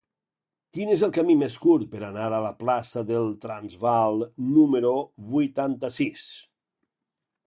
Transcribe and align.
Quin 0.75 0.91
és 0.93 1.01
el 1.07 1.11
camí 1.17 1.33
més 1.41 1.57
curt 1.65 1.85
per 1.91 1.99
anar 2.07 2.23
a 2.37 2.39
la 2.45 2.51
plaça 2.63 3.03
del 3.11 3.29
Transvaal 3.43 4.25
número 4.55 4.95
vuitanta-sis? 5.35 6.25